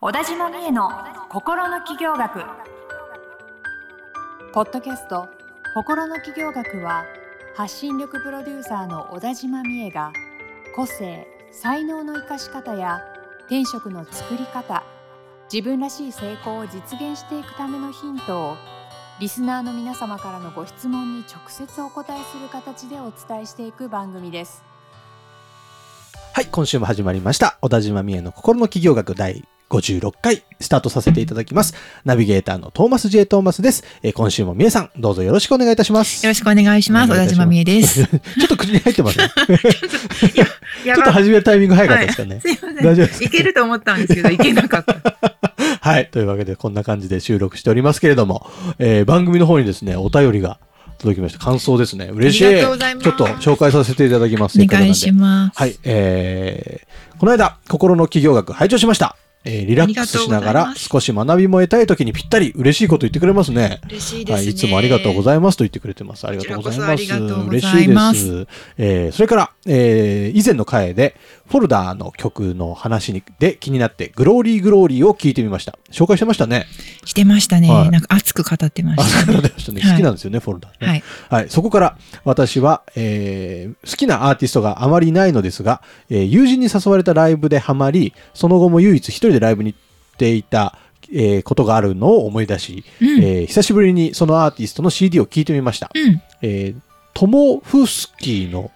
[0.00, 0.92] 小田島美恵の
[1.28, 2.44] 心の起業学
[4.52, 5.28] ポッドキャスト
[5.74, 7.04] 心の起業学は
[7.56, 10.12] 発信力プロデューサーの小田島美恵が
[10.76, 13.02] 個性才能の生かし方や
[13.46, 14.84] 転職の作り方
[15.52, 18.56] 自分らしい成功を実現していくためのヒントを
[19.18, 24.62] リスナーの皆様からのご質問に直接お答えする形でお伝えしていく番組です
[26.34, 27.58] はい、今週も始まりました。
[27.60, 31.74] 小田島美恵の心の企業学第56回スタートさせていただきます。
[32.04, 33.26] ナビゲーターのトーマス J.
[33.26, 33.84] トーマスです。
[34.02, 36.24] えー今週も美恵さん、どうぞよろしくお願いいたします。
[36.24, 37.12] よろしくお願いします。
[37.12, 38.04] 小田島美恵です。
[38.06, 39.28] ちょっと口に入ってますね。
[40.84, 42.40] ちょっと始めるタイミング早かったですかね？
[42.40, 42.76] すいません。
[42.76, 44.96] 大丈夫ですいけると思ったんですけど、いけなかった。
[45.80, 46.08] はい。
[46.10, 48.46] というわけで、こんな感じで収録しておりますけれども、
[48.78, 50.58] えー番組の方にですね、お便りが
[50.98, 51.38] 届きました。
[51.38, 52.06] 感想ですね。
[52.12, 52.46] 嬉しい。
[52.46, 54.58] ありがとうございますちょっと紹介させていただきます。
[54.60, 55.58] お願いしまます。
[55.58, 55.76] はい。
[55.84, 59.16] えー、この間、心の企業学拝聴しました。
[59.44, 63.80] えーリラックスしながら少し学びも得たい時にぴったり嬉しいこと言ってくれますね。
[63.88, 64.34] 嬉しいですね。
[64.34, 66.26] はい、いつもありがとうございますと言ってくれてます。
[66.26, 67.12] ありがとうございます。
[67.48, 68.46] 嬉しいですす。
[68.76, 75.78] えーそれから、えー以前の回で、フォルダーの曲の話にで気になって、グローリーグローリーを聞いてみました。
[75.90, 76.66] 紹介してましたね。
[77.04, 77.70] してましたね。
[77.70, 79.32] はいなんか熱く語ってまあ、したね。
[79.32, 79.80] そうでしたね。
[79.80, 80.86] はい好きなんですよね、フォルダーね。
[80.88, 81.02] はい。
[81.42, 90.76] はい、そこから私は、えー好きなアーティストがあまりいないのですが、えー友人に誘われたライブでハマり、その後も唯一一人でライブに行っていた、
[91.12, 93.08] えーことがあるのを思い出し、うん。
[93.22, 95.90] えー久しぶりにそのアーティストの CD を聴いてみました。
[95.94, 96.22] うん。
[96.42, 96.80] えー
[97.14, 98.70] トモフスキーの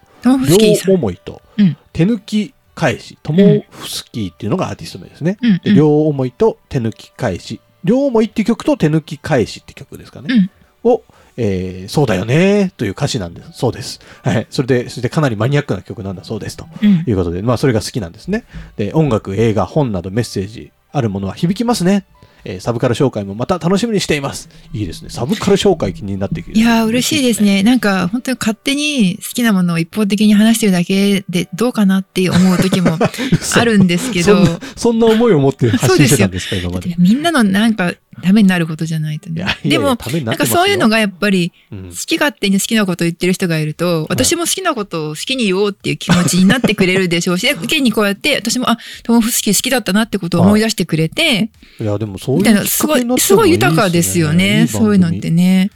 [0.85, 0.95] 両ん。
[0.95, 5.37] 思いとうん手抜き返し、トモフスキーっていうのがアーティスト名ですね。
[5.41, 5.61] うん。
[5.63, 10.51] で両思いと手抜き返し、両思いっていう曲と手抜き返しって曲ですかね。
[10.83, 11.03] を、
[11.37, 13.49] えーそうだよねという歌詞なんです。
[13.53, 13.99] そうです。
[14.23, 14.47] はい。
[14.49, 17.03] それで、それでかなりマニアックな曲なんだそうですとうん。
[17.07, 18.43] いうことで、まあそれが好きなんですね。
[18.77, 22.05] で、音楽、映画、本などメッセージあるものは響きますね。
[22.45, 24.49] えーサブカル紹介もまた楽しみにしています。
[24.73, 25.09] いいですね。
[25.09, 26.57] サブカル紹介気になってくる。
[26.57, 27.41] いやー、嬉しいです。
[27.41, 27.63] ね。
[27.63, 32.97] なんか、本当に勝手に好きなものを一方的に話してるだけでどうかなって思う時も
[33.55, 36.93] あるんですけど、そんな、そんな思いを持って発信してたんですか、 今まで。
[36.99, 54.67] みんなのなんか、ためになることじゃないとねでも、ななんかそういうのがやっぱり、うん好き勝手に好きなことを言ってる人がいると、私も好きなことを好きに言おうっていう気持ちになってくれるでしょうし、 で現にこうやって、私も、あ、トモフスキー好きだったなってことを思い出してくれて、いや、でもそういうすごい、すごい豊かですよね。
[54.67, 55.43] そういうのってね。
[55.43, 55.69] ね。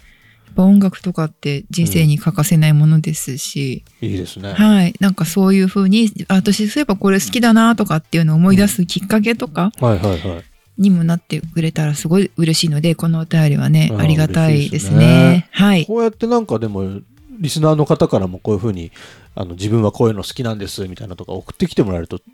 [0.47, 4.53] やっぱ音楽とかって人生に欠かせないものですし、いいですね。
[4.53, 4.93] はい。
[4.99, 10.43] なんかそういうふうに、あ私そういえばこれ好きだなとかっていうのを思い出すきっかけとかはいはいはい。
[10.77, 15.49] にもなってくれたらすごい嬉しいので、このお便りはね、ありがたいです嬉しいですねね。
[15.51, 15.85] はい。
[15.85, 16.99] こうやってなんかでも、
[17.39, 18.91] リスナーの方からもこういうふうに、
[19.35, 22.25] あの、自分はこういうの好きなんです、みたいなとか送ってきてもらえると、ちょ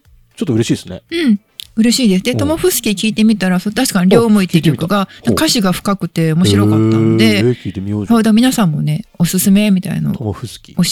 [0.43, 1.01] っと嬉しいですね。
[1.11, 1.39] うん。
[1.75, 2.23] 嬉しいです。
[2.23, 10.33] で、うんトモフスキー聞いてみたら、確かに両思いっていう曲が歌詞が深くて面白かったのへーで、聞いてみようだ皆さんもね、おすすめみたいのを。
[10.33, 10.43] 教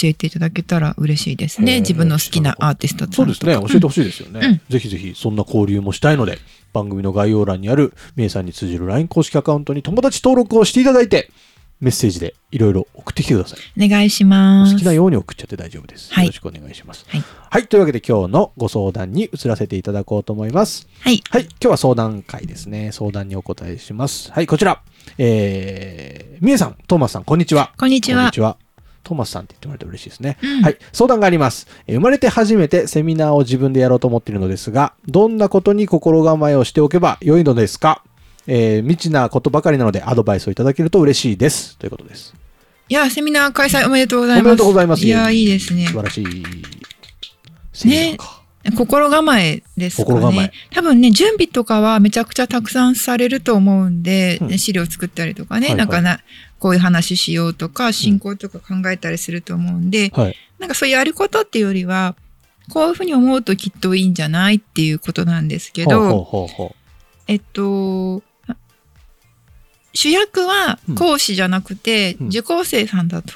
[0.04, 1.82] えていただけたら嬉しいですね。
[1.82, 3.54] 自分の好きなアーティストとかそうですね。
[3.54, 4.40] 教えてほしいですよね。
[4.44, 6.40] うんぜひぜひ、そんな交流もしたいので、
[6.74, 11.30] 番組の概要欄にある、みえさんに通じる LINE 公式アカウントに友達登録をしていただいて、
[11.82, 13.86] メッセージでいろいろ送ってきてください。
[13.86, 14.74] お願いしおます。
[14.74, 16.14] 好きなように送っちゃって大丈夫です。
[16.14, 17.06] はいよろしくお願いします。
[17.08, 17.24] はい。
[17.50, 17.68] はい。
[17.68, 20.88] というわけで今日のご相談に移らせていただこうと思います。
[21.00, 21.24] はい。
[21.32, 21.44] はい。
[21.44, 22.92] 今日は相談会ですね。
[22.92, 24.32] 相談にお答えします。
[24.32, 24.48] はい。
[24.48, 24.84] こちら。
[25.18, 27.74] えー、みえさん、トーマスさん、こんにちは。
[27.78, 28.32] こんにちはこんに。
[28.32, 28.58] ちは。
[29.12, 30.38] トーマスさんって言ってもらえると嬉しいですね。
[30.42, 30.78] うんはい。
[30.94, 31.68] 相談があります。
[31.86, 38.04] えー生まれて初めてセミナーを自分でやろうと思っているのですが、どんなことに心構えをしておけば良いのですか？
[38.48, 41.78] えー未知なことばかりなのでアドバイスをいただけると嬉しいです。
[41.78, 42.34] ということです。
[42.88, 44.46] いや、セミナー開催おめでとうございます。
[44.48, 45.06] おめでとうございます。
[45.06, 45.94] いや、いいですね素。
[45.94, 46.26] 晴らしい。
[47.74, 48.41] セミナーか。
[48.70, 50.52] 心構えですかね。
[50.72, 54.58] 多分ね、準備とかはめちゃくちゃたくさんされると思うんで、うん。
[54.60, 55.78] 資料作ったりとかね、はいはい。
[55.78, 56.20] なんかな、
[56.60, 60.36] こういう話しようとか、進行とか考えたりすると思うんで、はい。
[60.60, 62.16] なんかそういうやることっていうよりは、
[62.70, 66.50] こういうふうに思うときっといいんじゃないっていうことなんですけど、
[67.28, 68.22] えっと、
[69.94, 72.28] 主役は講師じゃなくてうん。
[72.28, 73.34] 受講生さんだと。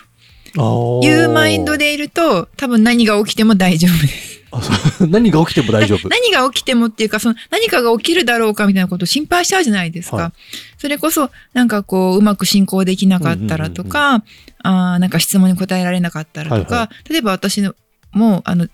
[1.04, 4.35] いうマインドでいると多分何が起きても大丈夫です。
[5.10, 6.08] 何が起きても大丈夫。
[6.10, 10.18] 何が起きてもっていうかその何かが起きるだろうかみたいなことを心配しちゃうじゃないですか。
[10.18, 10.32] はい。
[10.78, 14.24] それこそなんかこううまく進行できなかったらとか、
[14.64, 17.76] あーなんか質問に答えられなかったらとか、はいは例えば私の
[18.12, 18.68] もうあの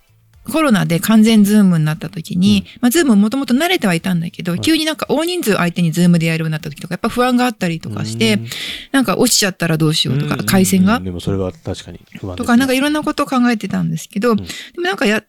[0.52, 4.62] コロナで完全ズームになった時に、まあズームもともと慣れてはいたんだけど、はい。
[4.62, 8.48] 急になんか大人数相手にズームでやるようになった時とかやっぱ不安があったりとかして、うん。
[8.92, 10.46] なんか落ちちゃったらどうしようとか、うん。
[10.48, 11.00] 回線が？
[11.00, 12.38] でもそれは確かに不安ね。
[12.38, 14.38] とか、なんかいろんなことを考えてたんですけど、ん。
[14.38, 14.44] で
[14.78, 15.24] もなんかや、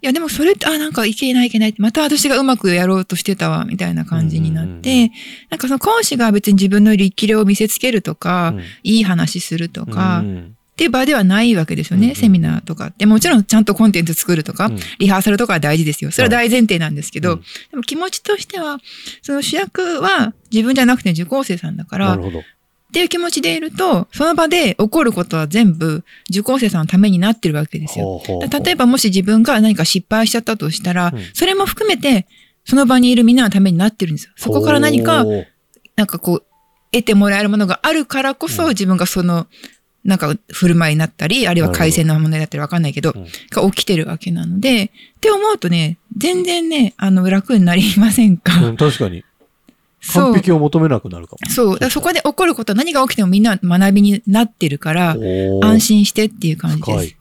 [0.00, 5.10] や、でもそれって、あ、なんかいけないいけないって、また私がうまくやろうとしてたわ、みたいな感じになって、
[5.50, 8.64] なんかその講師が別に自分の力量を見せつけるとか、うん。
[8.82, 10.56] いい話するとか、っうん。
[10.76, 12.16] ていう場ではないわけですよね、うんうん。
[12.16, 12.86] セミナーとか。
[12.86, 13.04] って。
[13.04, 14.78] もちろんちゃんとコンテンツ作るとか、うん。
[14.98, 16.10] リハーサルとかは大事ですよ。
[16.10, 17.40] それは大前提なんですけど、うん。
[17.70, 18.78] でも気持ちとしては、
[19.22, 22.18] その主役は自分じゃなくて受講生さんだから。
[22.90, 28.20] っていう気持ちでいると、その場で起こることは全部受講生さんのためになってるわけですよ。
[28.62, 32.26] 例えばもし自分が何か失敗しちゃったとしたら、うんそれも含めて、
[32.64, 34.32] その場にいるみんなのためになってるんですよ。
[34.36, 35.24] そこから何か、
[35.94, 36.44] なんかこう、
[36.90, 39.46] 得てもらえるものがあるからこそ、うん自分がその、
[40.02, 44.90] なんか振る舞いになったり、あるいは改正の問題だったりわかんないけど、うんが起きてるわけなので、っ
[45.20, 48.60] て思うとね、全然ね、あの、楽になりませんか？
[48.64, 49.24] うん確かに。
[50.00, 50.34] そう完。
[50.34, 51.50] 璧を求めなくなるかも。
[51.50, 51.72] そう。
[51.74, 55.16] だからそこで起こることは何が起きてもみんな学びになってるから、
[55.62, 57.16] 安心してっていう感じです。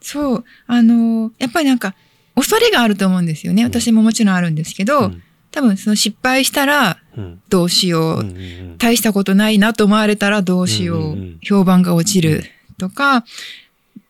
[0.00, 0.44] そう。
[0.66, 1.94] あのーやっぱりなんか、
[2.34, 3.64] 恐れがあると思うんですよね。
[3.64, 8.20] 私ももちろんあるんですけど、うん多分その失敗したらうんどうしよう。
[8.20, 8.38] うんうんう
[8.74, 10.98] ん大したことないなと思われたらどうしよう。
[10.98, 12.44] うんうんうん評判が落ちる
[12.78, 13.24] とか、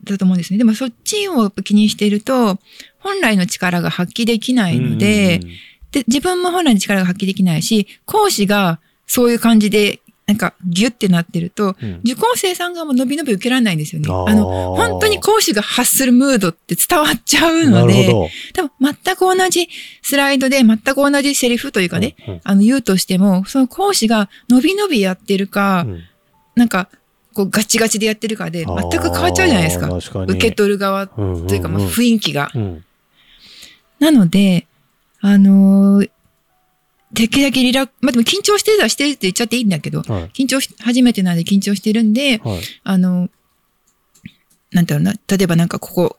[0.05, 0.59] だと思うんですね。
[0.59, 2.59] でもそっちを気にしていると、
[2.99, 5.41] 本来の力が発揮できないので、
[5.93, 14.09] で、自分も本来の力が発揮できないし、講師がそういう感じで、なんかギュッてなってると、うんうん受講生さんがもう伸び伸び受けられないんですよね。
[14.11, 18.13] あの、本当に講師が発するムードって伝わっちゃうので。
[18.53, 19.69] 多分全く同じ
[20.03, 26.03] スライドで全く同じセリフというかね、うんあの言うとしても、その講師が伸び伸びやってるか、うん
[26.57, 26.89] なんか、
[27.35, 29.89] こうガチガチでやってるかで全く変わっちゃうじゃないですか。
[29.89, 32.51] かに受け取る側とうんうんうんいうか、まあ雰囲気が。
[32.55, 32.85] うん
[33.99, 34.67] なので、
[35.21, 36.11] あのー
[37.11, 40.25] できるだけリラックまあでも緊張してるはしてるって言っちゃっていいんだけど、はい。
[40.29, 42.61] 緊張し、初めてなんで緊張してるんで、はい。
[42.85, 43.31] あの、
[44.73, 46.17] なんだろうな、例えばなんかここ、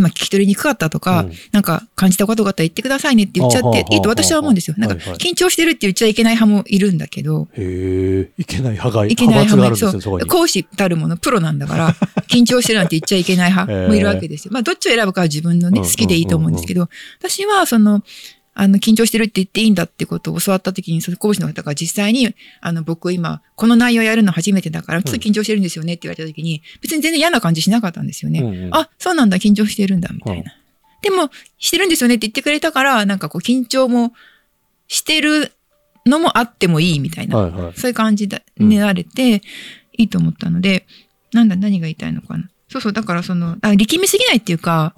[0.00, 1.32] 今聞き取りにくかったとか、うん。
[1.52, 4.74] なんか感じたことがあったら言ってくださいねって言っちゃっていいと私は思うんですよ。
[4.78, 10.26] なんか緊張してるって言っちゃいけない派もいるんだけど、へえ、いけない派が、いけない派閥があるんですね、そこに。
[10.26, 11.94] 講師たるもの、プロなんだから、
[12.28, 14.52] 緊張してるなんて言っちゃいけない派もいるわけですよ。
[14.52, 16.88] まあ、どっちを選ぶかは自分のね、うん好きでいいと思うんですけど、
[17.18, 18.02] 私は、その、
[18.54, 28.40] あの、緊張してるって言っていいんだってことを教わった時に、その講師の方が実際に、あの、僕今、この内容やるの初めてだから、ちょっと緊張してるんですよねって言われた時に、別に全然嫌な感じしなかったんですよね。
[28.40, 30.52] うんうんあ、そうなんだ、緊張してるんだ、みたいな。
[31.02, 34.12] でも、してるんですよねって言ってくれたから、なんかこう、緊張も
[34.88, 35.52] してる
[36.04, 37.38] のもあってもいいみたいな。
[37.38, 37.72] はいはい。
[37.76, 39.42] そういう感じで、うんね、られて、
[39.96, 40.86] いいと思ったので、
[41.32, 42.48] なんだ、何が言いたいのかな。
[42.70, 44.94] そうそう、だからその、あ力みすぎないっていうか、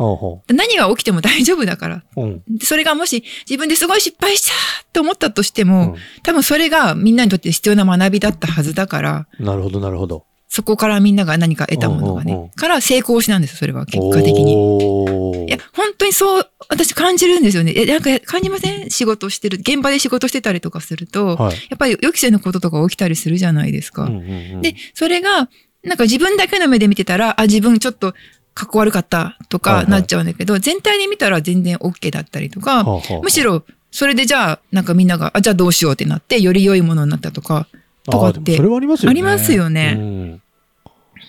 [0.49, 2.05] 何が起きても大丈夫だから。
[2.17, 2.21] う。
[2.21, 2.43] うん。
[2.61, 4.53] それがもし自分ですごい失敗した
[4.83, 10.25] って思ったとしても、うん多分それがみんなにとって必要な学びだったはずだから、なるほど、なるほど。
[10.49, 15.47] そこからみんなが何か得たものがね、から成功しなんですよ、それは結果的に。
[15.47, 17.73] いや、本当にそう、私感じるんですよね。
[17.75, 18.91] え、なんか感じません？
[18.91, 21.57] 仕事してる、現場で仕事してたりとかすると、はい。
[21.71, 24.05] やっぱり予期せぬこととか起きたりするじゃないですか。
[24.05, 25.49] うんうんうんで、それが、
[25.85, 28.15] なんか自分だけの目で見てたら、あ、自分ちょっと、
[28.55, 29.85] かっこ悪かったとはいはい。
[29.87, 37.67] かなっちゃうんだけど、全体で見たら全然 OK だったりとか、はあはあむしろ、それでじゃあ、なんかみんなが、あ、じゃあどうしようってなって、より良いものになったとか、
[38.05, 39.11] とかってそれはありますよね。
[39.11, 39.97] ありますよね。
[39.99, 40.43] うん。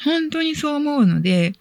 [0.03, 1.53] 本当にそう思うので、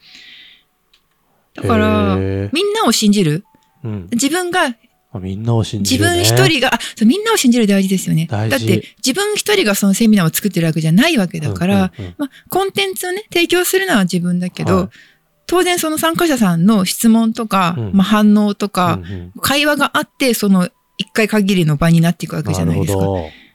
[1.55, 3.44] だから、みんなを信じる。
[3.85, 4.09] うん。
[4.12, 4.77] 自分が、あ
[5.20, 6.23] みんなを信じ自る、ね。
[6.23, 8.26] 分一人が、あ、そうみんなを信じる大事ですよね。
[8.31, 14.89] 大事だって、自分一人がそのセミナーを作ってるわけじゃないわけだから、うんうんうんまあ、コンテンツをね、提供するのは自分だけど、はい
[15.46, 23.01] 当然その参加者さんの質問とか、うんまあ、反応とか、うんうん会話があって、その一回限りの場になっていくわけじゃないですか。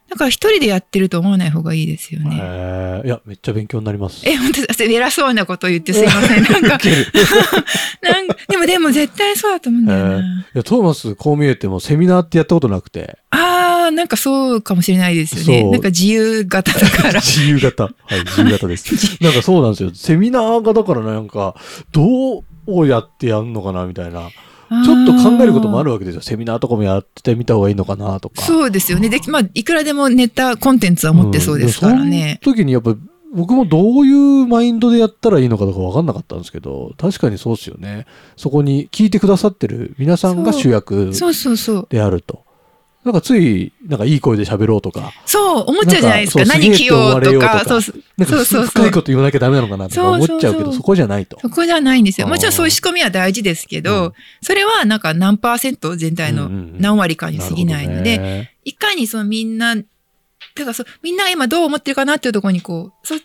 [0.09, 2.29] だから一人でやってると思わない方がいいですよど。
[2.29, 2.37] ね。
[2.37, 3.07] へえ。
[3.07, 4.27] いや、めっちゃ勉強になります。
[4.27, 6.43] え、本当偉そうなこと言ってすいません。
[6.43, 10.15] なんか、なんか、でもでも絶対そうだと思うんだよな。
[10.15, 13.17] えーいや、トーマス、こう見えてもセミナーってやったことなくて。
[13.31, 15.69] あー、なんかそうかもしれないですよね。
[15.69, 17.13] なんか自由型だから。
[17.21, 17.83] 自由型。
[17.83, 18.93] はい、自由型です。
[19.21, 19.91] なんかそうなんですよ。
[19.93, 21.55] セミナーがだからなんか、
[21.91, 24.29] どうやってやるのかなみたいな。
[24.69, 26.21] ちょっと考えることもあるわけですよ。
[26.21, 28.41] セミナーとかもやってみた方がいいのかなとか。
[28.41, 29.09] そうですよね。
[29.09, 32.39] で、まあ、いくらでもネタ、コンテンツは持ってそうですからね。
[32.41, 32.95] うんその時にやっぱ
[33.33, 38.05] 僕もどういうマインドでやったらいいのかとか分かんなかったんですけど、確かにそうですよね。
[38.35, 41.87] そこに聞いてくださってる皆さんが主役そうそうそう。
[43.03, 46.45] なんかつい、なんかいい声で喋ろうとか、そう、思っちゃうじゃないですか。
[46.45, 51.39] 何着ようとか、そうそうそうそう深いこと言わなきゃダメなのかなとか思っちゃうけど、そこじゃないと。
[51.39, 52.27] そこじゃないんですよ。
[52.27, 54.13] もちろんそういう仕組みは大事ですけど、うん。
[54.41, 59.75] それはなんか何パーセント全体の何割かに過ぎないので、いかにそのみんな、
[60.55, 63.15] てかそう、みんなが今どう思ってるかなっていうところにこう、そ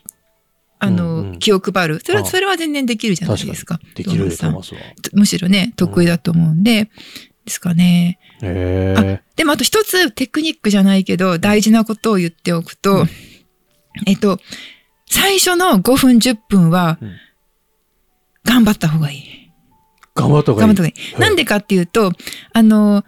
[0.79, 1.38] あの、うんうん。
[1.38, 2.00] 気を配る。
[2.05, 3.81] それは、あそれは全然できるじゃないですか。
[3.95, 5.21] できるでトーマスさんトーマスは。
[5.21, 6.91] むしろね、得意だと思うんで、
[7.44, 8.18] ですかね。
[8.40, 13.06] でもあと一つテクニックじゃないけど、大事なことを言っておくと、
[14.06, 14.38] えっと、
[15.06, 17.12] 最初の5分10分はうん、
[18.44, 19.52] 頑張った方がいい。
[20.14, 20.68] 頑張った方がいい。
[20.68, 21.20] 頑張った方がいい。
[21.20, 22.12] なんでかっていうと、
[22.52, 23.04] あの、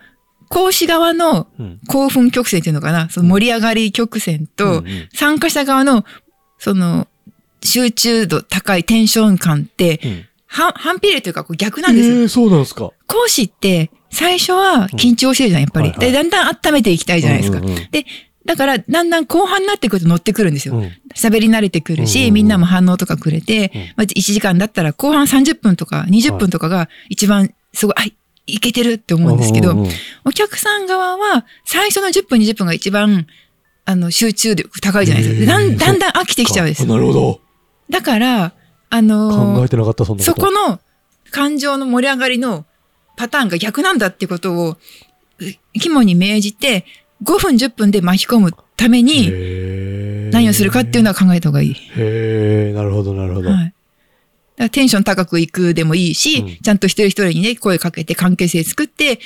[0.48, 6.04] 講師側のうん興奮曲線っていうのかな、その盛り上がり曲線と、うんうん参加者側の、
[6.58, 7.08] その、
[7.62, 12.14] 集中度高いテンション感って、うん反反比例というか逆なんですよ。
[12.14, 12.92] えーそうなんですか。
[13.08, 15.88] 講師って、最初は緊張してるじゃん、やっぱり。
[15.90, 17.59] はいはいで、だんだん温めていきたいじゃないですか。
[17.59, 18.06] うんうんうんで、
[18.47, 20.76] だから、だんだん後半になってくると乗ってくるんですよ。
[20.76, 28.02] うん喋り慣れてくるし、うんうんうんみんなも反応とかくれて、うんまあ、1時間だったら後半30分とか20分とかが一番すごい、あ、
[28.47, 29.90] いけてるって思うんですけど、うんうんうん
[30.26, 33.26] お客さん側は最初の10分20分が一番、
[33.85, 35.40] あの、集中力高いじゃないですか。
[35.40, 36.87] でだんだんだん飽きてきちゃうんですあ。
[36.87, 37.40] なるほど。
[37.90, 38.52] だから、
[38.90, 40.40] あのー考えてなかった、そんなこと。
[40.40, 40.80] そこの
[41.30, 42.64] 感情の盛り上がりの
[43.16, 44.78] パターンが逆なんだってことを、う
[45.78, 46.85] 肝に銘じて、
[47.23, 49.30] 5分10分で巻き込むために
[50.30, 51.73] 何をするかっていうのは考えた方がいい。
[51.73, 53.50] へえ、なるほど、なるほど。
[53.50, 53.75] はい。
[54.56, 59.18] だテンション高くいくでもいいし、うんちゃんと一人一人にね、声かけて関係性作って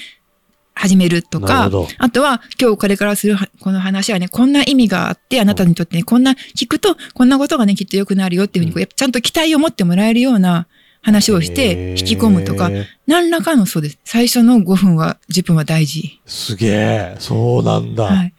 [0.75, 10.67] 始めるとかあとは今日これからするはこの話はね、こんな意味があって、あなたにとってね、こんな聞くと、こんなことがね、きっと良くなるよっていうふうにこう、やっぱちゃんと期待を持ってもらえるような
[11.09, 12.71] 話をして、引き込むとか、
[13.07, 13.99] 何らかのそうです。
[14.05, 16.21] 最初の5分は、10分は大事。
[16.27, 18.05] すげえ、そうなんだ。
[18.05, 18.35] はい。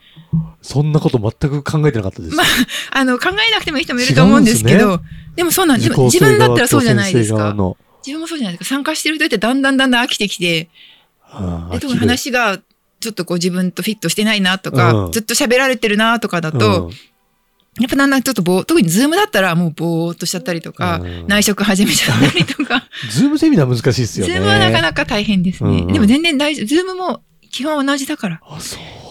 [0.61, 2.35] そんなこと全く考えてなかったです。
[2.35, 2.45] まあ、
[2.91, 5.01] あの、考えなくてもいい人もいると思うんですけ違うんど、
[5.35, 5.89] でもそうなんです。
[5.89, 7.55] 自分だったらそうじゃないですか。
[8.05, 8.75] 自分もそうじゃないですか。
[8.75, 10.69] 参加してる人ってだんだんだんだん飽きてきて、
[11.23, 12.59] あーで特に話が
[12.99, 16.91] ちょっとこう自分とフィットしてないなとか、うんずっと喋られてるなとかだうんと、
[17.79, 24.33] やっぱだんだんちょっとぼー、特にズームだったらもうぼーっとしちゃったりとか、うん内職始めちゃったりとか、 ズームセミナー難しいですよね。
[24.33, 25.69] ズームはなかなか大変ですね。
[25.69, 26.65] うんうんでも全然大丈夫。
[26.65, 27.21] ズームも
[27.51, 28.41] 基本同じだから。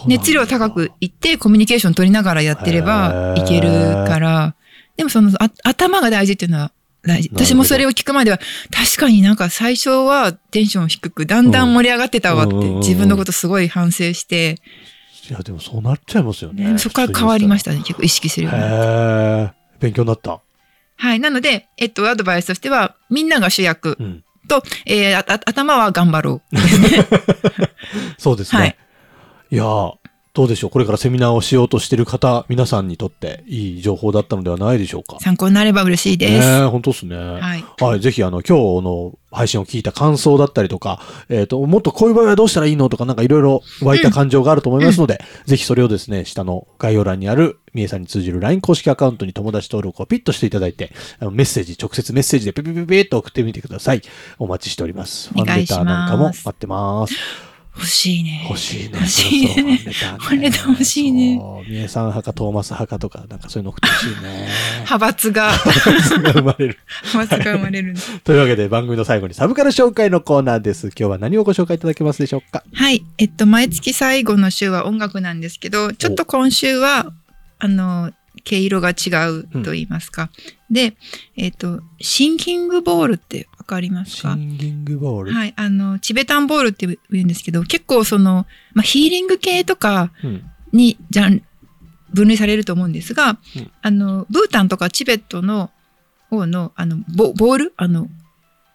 [0.06, 3.68] 熱量高くいってコミュニケーション取りながらやってればいける
[4.06, 4.54] から、
[4.96, 6.72] でもそのあ頭が大事っていうのは
[7.02, 7.30] 大事。
[7.32, 8.38] 私もそれを聞くまでは、
[8.70, 14.56] 確かになんか最初はテンション低く、だんだん盛り上がってたわって、うんうんうんうん自分のことすごい反省して、
[15.28, 16.78] いや、でもそうなっちゃいますよね。
[16.78, 19.54] そこから変わりましたね、結構意識するようになって。
[19.80, 20.40] 勉強になった。
[20.96, 21.20] はい。
[21.20, 24.24] なので、えっと、アドバイスとしては、みんなが主役うん。
[24.48, 26.56] と、えー頭は頑張ろう。
[28.18, 28.60] そうですね。
[28.60, 28.76] はい
[29.50, 29.94] い、やー
[30.38, 30.70] どうでしょう？
[30.70, 35.18] これからセミナーをしようとしている方、皆さんにとっていい情報だったのではないでしょうか？
[35.18, 36.32] 参考になれば嬉しいです。
[36.46, 37.16] ねえ本当ですね。
[37.16, 37.64] はい。
[37.80, 54.02] はい、ぜひ、あの、今日の配信を聞いた感想だったりとか、えっ、と、もっとこういう場合はどうしたらいいのとか、なんかいろいろ湧いた感情があると思いますので、ぜひそれをですね、下の概要欄にある、みえさんに通じる LINE 公式アカウントに友達登録をピッとしていただいて、あのメッセージ、直接メッセージでピピピピッと送ってみてください。
[54.38, 55.30] お待ちしております。
[55.30, 57.47] ファンレターなんかも待ってます。
[57.78, 58.44] 欲しいね。
[58.48, 58.90] 欲しいね。
[58.94, 61.70] 欲しいねそうそうファンレタ欲しいねそう。
[61.70, 64.48] みえさん派かトーマス派かとか、なんかそういうの送ってほしいね。
[64.84, 66.78] 派閥が、が生まれる。
[67.12, 68.00] 派閥が生まれるんだ。
[68.24, 70.88] というわけで番組の最後にサブカル紹介のコーナーです。
[70.88, 72.64] 今日は何をご紹介いただけますでしょうか？
[72.72, 73.04] はい。
[73.18, 77.12] えっと、毎月最後の週は音楽なんですけど、ちょっと今週は、
[77.60, 78.12] あの、
[78.44, 80.30] 毛色が違うと言いますか。
[80.70, 80.94] で、
[81.36, 84.34] えっと、シンキングボールってわかりますか？
[84.34, 85.32] シンギングボール。
[85.32, 85.54] はい。
[85.56, 91.42] あの、チベタンボールって言うんですけど、結構その、まあ、ヒーリング系とかうんに、じゃん、
[92.12, 95.70] 分類されると思うんですが、うんあの、ブータンとかチベットの
[96.30, 97.74] 方の、あの、ボボール？
[97.76, 98.08] あの、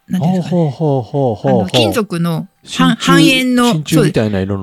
[0.08, 0.62] なんていうんですかね？
[0.62, 3.84] ほうほうほうほうほうあの金属の真半半円の。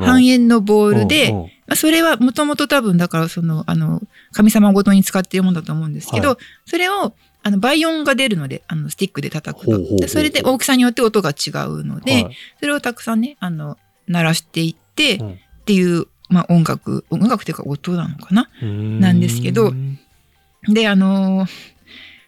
[0.00, 9.72] 半円のボールで、うんうんまあそれはもともと多分だからその、あの、神様ごとに使っているものだと思うんですけど、はそれを、あの、倍音が出るので、あの、スティックで叩くと。
[9.72, 12.36] ほうほうほうでそれで大きさによって音が違うので、はい。
[12.60, 13.78] それをたくさんね、あの、
[14.08, 15.30] 鳴らしていって、うん。
[15.32, 18.48] っていう、まあ音楽、音楽っていうか音なのかな？
[18.62, 19.68] なんですけど。
[19.68, 19.98] うん
[20.68, 21.48] で、あのー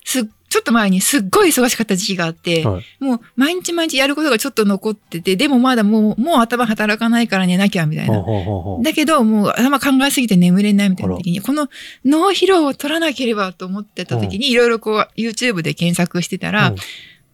[0.06, 2.84] す、ちょっと前にすっごい忙しかった時期があって、はい。
[3.00, 8.22] もう毎日毎日やることがちょっと残ってて、でもまだもう、もう頭働かないから寝なきゃみたいな。
[8.82, 11.70] だけど、もう頭考えすぎて眠れないみたいな時に、この
[12.04, 16.76] 脳疲労を取らなければと思ってた時に、いろいろこう YouTube で検索してたら、うん。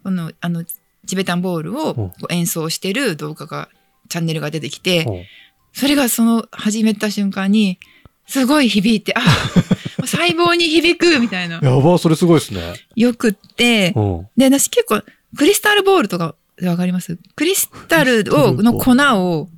[0.04, 0.64] この、あの、
[1.04, 3.68] チベタンボールを演奏してる動画が、
[4.08, 5.26] チャンネルが出てきて、
[5.72, 7.80] それがその始めた瞬間に、
[8.28, 9.20] すごい響いて、あ、
[10.08, 11.60] 細胞に響くみたいな。
[11.62, 12.74] やば、それすごいですね。
[12.96, 14.28] よくって、うん。
[14.36, 15.02] で、私結構、
[15.36, 17.18] クリスタルボールとか、わかります？
[17.36, 19.48] クリスタルを、の粉を、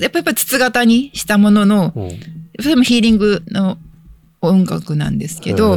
[0.00, 2.10] やっぱやっぱ筒型にしたものの、うん。
[2.62, 3.78] それもヒーリングの、
[4.40, 5.76] を音楽なんですけど、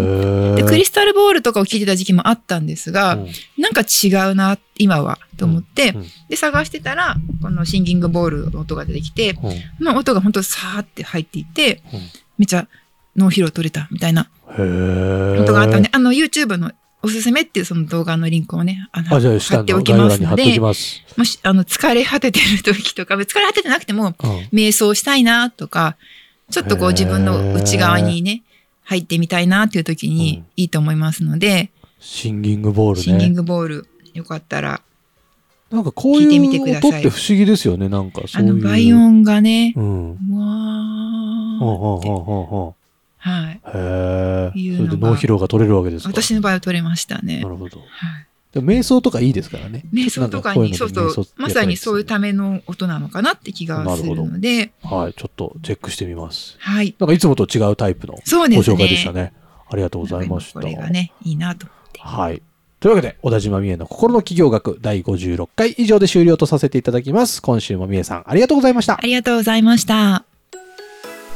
[0.56, 3.28] で、クリスタルボールとかを聴いてた時期もあったんですが、うん。
[3.58, 6.06] なんか違うな、今は、と思って、うん。
[6.30, 9.84] で、探してたら、このシンギングボールの音が出てきて、うん。
[9.84, 12.00] まあ、音が本当さーって入っていて、うん。
[12.38, 12.68] めっちゃ
[13.16, 16.72] 脳疲労取れたみたいなへー音があったんで、あの YouTube の
[17.04, 20.60] おすすめっていうその動画のリンクをね、あのあ、貼っておきますので。
[20.60, 24.14] もし、あの、疲れ果ててる時とか、疲れ果ててなくても、うん
[24.54, 25.98] 瞑想したいなとか、
[26.52, 28.44] ちょっとこう自分の内側にね、
[28.84, 33.04] 入ってみたいなっていう時うんにいいと思いますので、シンギングボールね。
[33.04, 34.82] シンギングボール、よかったら、
[35.72, 37.90] なんかこう聞いてみいうてください音って不思議ですよね。
[37.90, 38.52] なんかそういう。
[38.52, 40.10] あの、倍音がね、うん。
[40.34, 42.02] わーっ
[42.76, 42.81] て
[43.22, 43.62] はい。
[43.64, 44.78] うへえ。
[44.78, 46.10] それで脳疲労が取れるわけですか？
[46.10, 47.50] 私の場合は取れましたねな。
[47.50, 47.80] るほど。
[47.80, 47.88] はい。
[48.60, 49.86] 瞑想とかいいですからね。
[49.94, 56.58] 瞑想とかに、そうそう、まさにそういうための音なのかなって気がするので、はい、ちょっとチェックしてみます。
[56.60, 56.94] はい。
[57.00, 58.16] なんかいつもと違うタイプの。
[58.16, 59.32] ご紹介でしたね。
[59.70, 60.60] ありがとうございました。
[60.60, 62.02] これがね、いいなと思って。
[62.02, 62.42] はい。
[62.82, 67.42] というわけで、小田島美恵の心の企業学第56回以上で終了とさせていただきます。
[67.42, 69.00] 今週も美恵さんありがとうございましたあ。
[69.02, 70.31] りがとうございました。